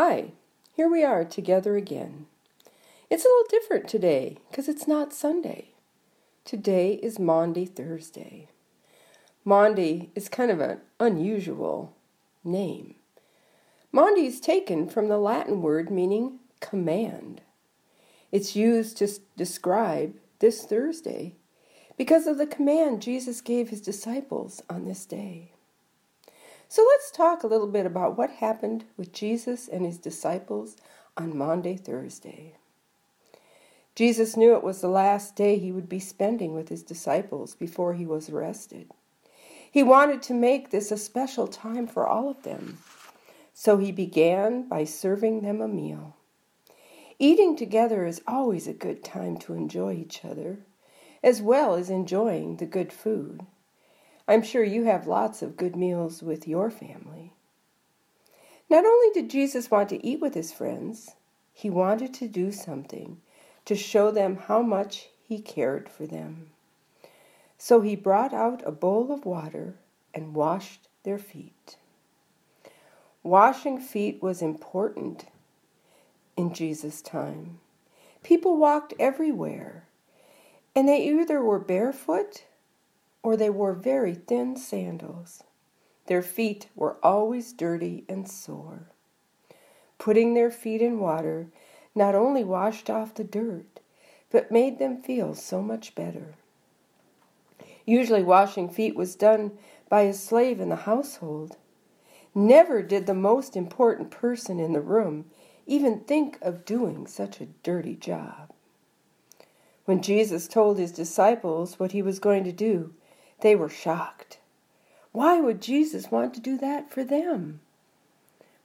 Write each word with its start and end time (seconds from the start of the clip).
Hi, 0.00 0.30
here 0.76 0.88
we 0.88 1.02
are 1.02 1.24
together 1.24 1.76
again. 1.76 2.26
It's 3.10 3.24
a 3.24 3.28
little 3.28 3.48
different 3.50 3.88
today 3.88 4.36
because 4.48 4.68
it's 4.68 4.86
not 4.86 5.12
Sunday. 5.12 5.70
Today 6.44 7.00
is 7.02 7.18
Maundy 7.18 7.66
Thursday. 7.66 8.46
Maundy 9.44 10.12
is 10.14 10.28
kind 10.28 10.52
of 10.52 10.60
an 10.60 10.82
unusual 11.00 11.96
name. 12.44 12.94
Maundy 13.90 14.26
is 14.26 14.38
taken 14.38 14.88
from 14.88 15.08
the 15.08 15.18
Latin 15.18 15.62
word 15.62 15.90
meaning 15.90 16.38
command. 16.60 17.40
It's 18.30 18.54
used 18.54 18.98
to 18.98 19.08
describe 19.36 20.14
this 20.38 20.62
Thursday 20.62 21.34
because 21.96 22.28
of 22.28 22.38
the 22.38 22.46
command 22.46 23.02
Jesus 23.02 23.40
gave 23.40 23.70
his 23.70 23.80
disciples 23.80 24.62
on 24.70 24.84
this 24.84 25.04
day. 25.04 25.54
So 26.70 26.86
let's 26.86 27.10
talk 27.10 27.42
a 27.42 27.46
little 27.46 27.66
bit 27.66 27.86
about 27.86 28.18
what 28.18 28.30
happened 28.30 28.84
with 28.98 29.12
Jesus 29.12 29.68
and 29.68 29.86
his 29.86 29.96
disciples 29.96 30.76
on 31.16 31.36
Maundy 31.36 31.76
Thursday. 31.76 32.56
Jesus 33.94 34.36
knew 34.36 34.54
it 34.54 34.62
was 34.62 34.80
the 34.80 34.88
last 34.88 35.34
day 35.34 35.58
he 35.58 35.72
would 35.72 35.88
be 35.88 35.98
spending 35.98 36.54
with 36.54 36.68
his 36.68 36.82
disciples 36.82 37.54
before 37.54 37.94
he 37.94 38.04
was 38.04 38.28
arrested. 38.28 38.90
He 39.70 39.82
wanted 39.82 40.22
to 40.22 40.34
make 40.34 40.70
this 40.70 40.92
a 40.92 40.98
special 40.98 41.48
time 41.48 41.86
for 41.86 42.06
all 42.06 42.28
of 42.28 42.42
them. 42.42 42.78
So 43.54 43.78
he 43.78 43.90
began 43.90 44.68
by 44.68 44.84
serving 44.84 45.40
them 45.40 45.60
a 45.60 45.68
meal. 45.68 46.16
Eating 47.18 47.56
together 47.56 48.06
is 48.06 48.22
always 48.26 48.68
a 48.68 48.72
good 48.72 49.02
time 49.02 49.38
to 49.38 49.54
enjoy 49.54 49.94
each 49.94 50.24
other, 50.24 50.58
as 51.22 51.42
well 51.42 51.74
as 51.74 51.90
enjoying 51.90 52.58
the 52.58 52.66
good 52.66 52.92
food. 52.92 53.44
I'm 54.28 54.42
sure 54.42 54.62
you 54.62 54.84
have 54.84 55.06
lots 55.06 55.40
of 55.40 55.56
good 55.56 55.74
meals 55.74 56.22
with 56.22 56.46
your 56.46 56.70
family. 56.70 57.32
Not 58.68 58.84
only 58.84 59.08
did 59.14 59.30
Jesus 59.30 59.70
want 59.70 59.88
to 59.88 60.06
eat 60.06 60.20
with 60.20 60.34
his 60.34 60.52
friends, 60.52 61.12
he 61.54 61.70
wanted 61.70 62.12
to 62.14 62.28
do 62.28 62.52
something 62.52 63.22
to 63.64 63.74
show 63.74 64.10
them 64.10 64.36
how 64.36 64.60
much 64.60 65.08
he 65.26 65.40
cared 65.40 65.88
for 65.88 66.06
them. 66.06 66.50
So 67.56 67.80
he 67.80 67.96
brought 67.96 68.34
out 68.34 68.62
a 68.66 68.70
bowl 68.70 69.10
of 69.10 69.24
water 69.24 69.76
and 70.12 70.34
washed 70.34 70.88
their 71.04 71.18
feet. 71.18 71.78
Washing 73.22 73.80
feet 73.80 74.22
was 74.22 74.42
important 74.42 75.24
in 76.36 76.52
Jesus' 76.52 77.00
time. 77.00 77.60
People 78.22 78.58
walked 78.58 78.92
everywhere, 78.98 79.84
and 80.76 80.86
they 80.86 81.08
either 81.08 81.42
were 81.42 81.58
barefoot 81.58 82.44
or 83.28 83.36
they 83.36 83.50
wore 83.50 83.74
very 83.74 84.14
thin 84.14 84.56
sandals. 84.56 85.44
Their 86.06 86.22
feet 86.22 86.68
were 86.74 86.96
always 87.02 87.52
dirty 87.52 88.02
and 88.08 88.26
sore. 88.26 88.88
Putting 89.98 90.32
their 90.32 90.50
feet 90.50 90.80
in 90.80 90.98
water 90.98 91.48
not 91.94 92.14
only 92.14 92.42
washed 92.42 92.88
off 92.88 93.12
the 93.12 93.24
dirt, 93.24 93.80
but 94.30 94.50
made 94.50 94.78
them 94.78 95.02
feel 95.02 95.34
so 95.34 95.60
much 95.60 95.94
better. 95.94 96.36
Usually, 97.84 98.22
washing 98.22 98.70
feet 98.70 98.96
was 98.96 99.14
done 99.14 99.52
by 99.90 100.02
a 100.04 100.14
slave 100.14 100.58
in 100.58 100.70
the 100.70 100.76
household. 100.76 101.58
Never 102.34 102.80
did 102.80 103.04
the 103.04 103.12
most 103.12 103.56
important 103.56 104.10
person 104.10 104.58
in 104.58 104.72
the 104.72 104.80
room 104.80 105.26
even 105.66 106.00
think 106.00 106.38
of 106.40 106.64
doing 106.64 107.06
such 107.06 107.42
a 107.42 107.48
dirty 107.62 107.94
job. 107.94 108.50
When 109.84 110.00
Jesus 110.00 110.48
told 110.48 110.78
his 110.78 110.92
disciples 110.92 111.78
what 111.78 111.92
he 111.92 112.00
was 112.00 112.18
going 112.18 112.44
to 112.44 112.52
do, 112.52 112.94
they 113.40 113.54
were 113.54 113.68
shocked. 113.68 114.38
Why 115.12 115.40
would 115.40 115.62
Jesus 115.62 116.10
want 116.10 116.34
to 116.34 116.40
do 116.40 116.58
that 116.58 116.90
for 116.90 117.04
them? 117.04 117.60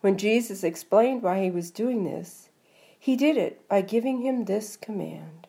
When 0.00 0.18
Jesus 0.18 0.64
explained 0.64 1.22
why 1.22 1.42
he 1.42 1.50
was 1.50 1.70
doing 1.70 2.04
this, 2.04 2.48
he 2.98 3.16
did 3.16 3.36
it 3.36 3.66
by 3.68 3.82
giving 3.82 4.22
him 4.22 4.44
this 4.44 4.76
command 4.76 5.46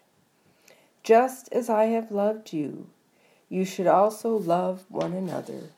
Just 1.03 1.51
as 1.51 1.69
I 1.69 1.85
have 1.85 2.11
loved 2.11 2.53
you, 2.53 2.89
you 3.49 3.65
should 3.65 3.87
also 3.87 4.35
love 4.35 4.85
one 4.89 5.13
another. 5.13 5.71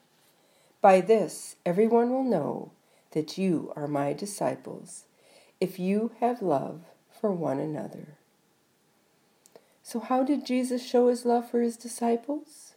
By 0.81 1.01
this, 1.01 1.55
everyone 1.65 2.11
will 2.11 2.23
know 2.23 2.71
that 3.11 3.37
you 3.37 3.73
are 3.75 3.87
my 3.87 4.13
disciples, 4.13 5.05
if 5.59 5.79
you 5.79 6.11
have 6.19 6.41
love 6.41 6.81
for 7.09 7.31
one 7.31 7.59
another. 7.59 8.17
So, 9.81 9.99
how 9.99 10.23
did 10.23 10.45
Jesus 10.45 10.85
show 10.85 11.07
his 11.07 11.25
love 11.25 11.49
for 11.49 11.61
his 11.61 11.77
disciples? 11.77 12.74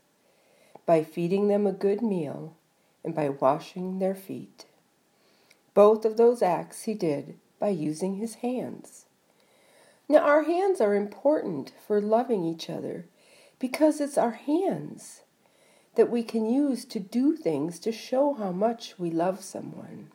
By 0.89 1.05
feeding 1.05 1.49
them 1.49 1.67
a 1.67 1.73
good 1.73 2.01
meal 2.01 2.57
and 3.05 3.15
by 3.15 3.29
washing 3.29 3.99
their 3.99 4.15
feet. 4.15 4.65
Both 5.75 6.07
of 6.07 6.17
those 6.17 6.41
acts 6.41 6.85
he 6.85 6.95
did 6.95 7.39
by 7.61 7.69
using 7.69 8.15
his 8.15 8.37
hands. 8.37 9.05
Now, 10.09 10.21
our 10.21 10.45
hands 10.45 10.81
are 10.81 10.95
important 10.95 11.75
for 11.87 12.01
loving 12.01 12.43
each 12.43 12.71
other 12.71 13.05
because 13.59 14.01
it's 14.01 14.17
our 14.17 14.31
hands 14.31 15.25
that 15.97 16.11
we 16.11 16.23
can 16.23 16.49
use 16.49 16.87
to 16.87 16.99
do 16.99 17.37
things 17.37 17.79
to 17.81 17.93
show 17.93 18.33
how 18.33 18.51
much 18.51 18.99
we 18.99 19.11
love 19.11 19.45
someone. 19.45 20.09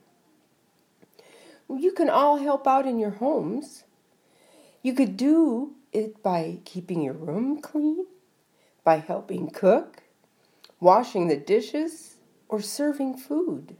You 1.69 1.91
can 1.91 2.09
all 2.09 2.37
help 2.37 2.65
out 2.65 2.87
in 2.87 2.97
your 2.97 3.11
homes. 3.11 3.83
You 4.81 4.95
could 4.95 5.17
do 5.17 5.75
it 5.91 6.23
by 6.23 6.61
keeping 6.65 7.03
your 7.03 7.13
room 7.13 7.61
clean, 7.61 8.07
by 8.83 8.95
helping 8.97 9.51
cook, 9.51 10.02
washing 10.83 11.29
the 11.29 11.37
dishes, 11.37 12.17
or 12.49 12.59
serving 12.59 13.15
food. 13.15 13.77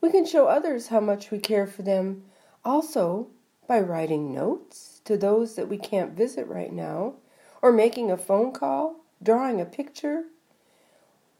We 0.00 0.10
can 0.10 0.24
show 0.24 0.46
others 0.46 0.88
how 0.88 1.00
much 1.00 1.30
we 1.30 1.38
care 1.38 1.66
for 1.66 1.82
them 1.82 2.24
also 2.64 3.28
by 3.68 3.80
writing 3.80 4.32
notes 4.32 5.02
to 5.04 5.18
those 5.18 5.54
that 5.56 5.68
we 5.68 5.76
can't 5.76 6.16
visit 6.16 6.48
right 6.48 6.72
now, 6.72 7.16
or 7.60 7.70
making 7.70 8.10
a 8.10 8.16
phone 8.16 8.52
call, 8.52 9.04
drawing 9.22 9.60
a 9.60 9.66
picture, 9.66 10.24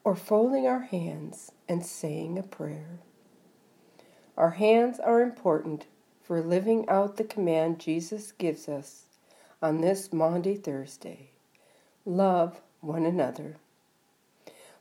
or 0.04 0.14
folding 0.14 0.66
our 0.66 0.82
hands 0.82 1.52
and 1.66 1.84
saying 1.84 2.36
a 2.36 2.42
prayer. 2.42 2.98
Our 4.36 4.50
hands 4.50 5.00
are 5.00 5.22
important 5.22 5.86
for 6.22 6.42
living 6.42 6.86
out 6.86 7.16
the 7.16 7.24
command 7.24 7.80
Jesus 7.80 8.32
gives 8.32 8.68
us 8.68 9.04
on 9.62 9.80
this 9.80 10.12
Maundy 10.12 10.56
Thursday 10.56 11.30
love 12.04 12.60
one 12.82 13.06
another. 13.06 13.56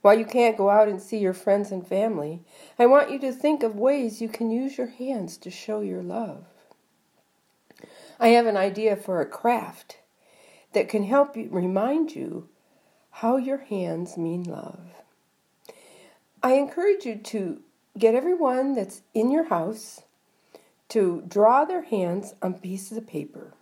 While 0.02 0.18
you 0.18 0.26
can't 0.26 0.58
go 0.58 0.70
out 0.70 0.88
and 0.88 1.02
see 1.02 1.18
your 1.18 1.34
friends 1.34 1.72
and 1.72 1.86
family, 1.86 2.42
I 2.80 2.88
want 2.88 3.12
you 3.12 3.20
to 3.20 3.32
think 3.32 3.62
of 3.62 3.76
ways 3.76 4.22
you 4.22 4.30
can 4.30 4.50
use 4.50 4.78
your 4.78 4.88
hands 4.88 5.38
to 5.38 5.52
show 5.52 5.82
your 5.82 6.02
love. 6.02 6.46
I 8.20 8.30
have 8.30 8.46
an 8.46 8.58
idea 8.58 8.96
for 8.96 9.22
a 9.22 9.26
craft 9.26 10.00
that 10.74 10.90
can 10.90 11.04
help 11.04 11.36
you 11.36 11.50
remind 11.52 12.16
you 12.16 12.50
how 13.12 13.38
your 13.38 13.60
hands 13.60 14.18
mean 14.18 14.44
love. 14.44 14.80
I 16.42 16.54
encourage 16.54 17.06
you 17.06 17.16
to 17.16 17.62
get 17.98 18.16
everyone 18.16 18.74
that's 18.74 19.02
in 19.14 19.30
your 19.30 19.46
house 19.46 20.02
to 20.90 21.24
draw 21.28 21.66
their 21.66 21.84
hands 21.84 22.34
on 22.42 22.56
pieces 22.56 22.98
of 22.98 23.06
paper. 23.06 23.54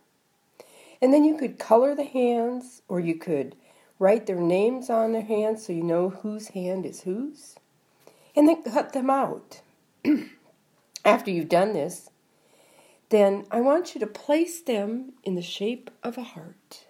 And 1.01 1.13
then 1.13 1.23
you 1.23 1.37
could 1.37 1.59
color 1.59 1.95
the 1.95 2.05
hands 2.05 2.81
or 2.87 2.99
you 2.99 3.15
could 3.15 3.55
write 3.99 4.25
their 4.25 4.39
names 4.39 4.89
on 4.89 5.11
their 5.11 5.21
hands 5.21 5.65
so 5.65 5.73
you 5.73 5.83
know 5.83 6.09
whose 6.09 6.49
hand 6.49 6.85
is 6.85 7.01
whose, 7.01 7.55
and 8.35 8.47
then 8.47 8.63
cut 8.63 8.93
them 8.93 9.09
out. 9.09 9.61
After 11.05 11.29
you've 11.29 11.49
done 11.49 11.73
this, 11.73 12.09
then 13.09 13.45
I 13.51 13.61
want 13.61 13.93
you 13.93 13.99
to 13.99 14.07
place 14.07 14.61
them 14.61 15.13
in 15.23 15.35
the 15.35 15.41
shape 15.41 15.91
of 16.03 16.17
a 16.17 16.23
heart 16.23 16.85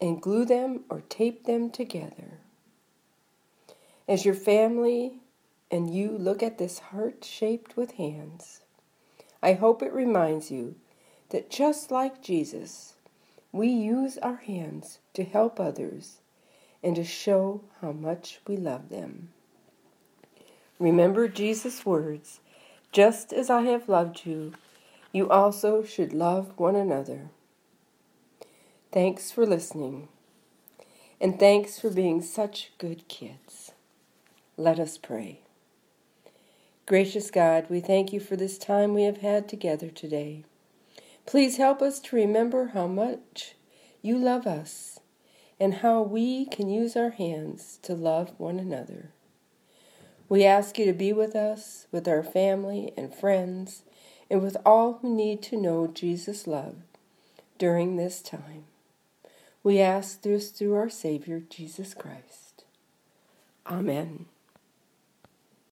and 0.00 0.20
glue 0.20 0.44
them 0.44 0.80
or 0.90 1.02
tape 1.08 1.44
them 1.44 1.70
together. 1.70 2.38
As 4.08 4.24
your 4.24 4.34
family 4.34 5.14
and 5.70 5.94
you 5.94 6.10
look 6.10 6.42
at 6.42 6.58
this 6.58 6.80
heart 6.80 7.24
shaped 7.24 7.76
with 7.76 7.92
hands, 7.92 8.60
I 9.42 9.54
hope 9.54 9.82
it 9.82 9.92
reminds 9.92 10.50
you 10.50 10.74
that 11.30 11.50
just 11.50 11.90
like 11.90 12.20
Jesus, 12.20 12.94
we 13.52 13.68
use 13.68 14.16
our 14.18 14.36
hands 14.36 14.98
to 15.14 15.24
help 15.24 15.60
others 15.60 16.20
and 16.82 16.96
to 16.96 17.04
show 17.04 17.62
how 17.80 17.92
much 17.92 18.40
we 18.46 18.56
love 18.56 18.88
them. 18.88 19.28
Remember 20.78 21.28
Jesus' 21.28 21.86
words 21.86 22.40
just 22.92 23.32
as 23.32 23.48
I 23.48 23.62
have 23.62 23.88
loved 23.88 24.26
you, 24.26 24.52
you 25.12 25.30
also 25.30 25.82
should 25.82 26.12
love 26.12 26.52
one 26.56 26.76
another. 26.76 27.30
Thanks 28.90 29.30
for 29.30 29.46
listening, 29.46 30.08
and 31.18 31.38
thanks 31.38 31.78
for 31.78 31.88
being 31.88 32.20
such 32.20 32.72
good 32.76 33.08
kids. 33.08 33.72
Let 34.58 34.78
us 34.78 34.98
pray. 34.98 35.40
Gracious 36.84 37.30
God, 37.30 37.66
we 37.70 37.80
thank 37.80 38.12
you 38.12 38.20
for 38.20 38.36
this 38.36 38.58
time 38.58 38.92
we 38.92 39.04
have 39.04 39.18
had 39.18 39.48
together 39.48 39.88
today. 39.88 40.44
Please 41.26 41.56
help 41.56 41.80
us 41.80 42.00
to 42.00 42.16
remember 42.16 42.68
how 42.74 42.86
much 42.86 43.54
you 44.02 44.18
love 44.18 44.46
us 44.46 44.98
and 45.60 45.74
how 45.74 46.02
we 46.02 46.44
can 46.46 46.68
use 46.68 46.96
our 46.96 47.10
hands 47.10 47.78
to 47.82 47.94
love 47.94 48.32
one 48.38 48.58
another. 48.58 49.10
We 50.28 50.44
ask 50.44 50.78
you 50.78 50.86
to 50.86 50.92
be 50.92 51.12
with 51.12 51.36
us, 51.36 51.86
with 51.92 52.08
our 52.08 52.22
family 52.22 52.92
and 52.96 53.14
friends, 53.14 53.82
and 54.30 54.42
with 54.42 54.56
all 54.64 54.94
who 54.94 55.14
need 55.14 55.42
to 55.44 55.60
know 55.60 55.86
Jesus' 55.86 56.46
love 56.46 56.76
during 57.58 57.96
this 57.96 58.22
time. 58.22 58.64
We 59.62 59.78
ask 59.78 60.22
this 60.22 60.50
through 60.50 60.74
our 60.74 60.88
Savior, 60.88 61.40
Jesus 61.48 61.94
Christ. 61.94 62.64
Amen. 63.66 64.26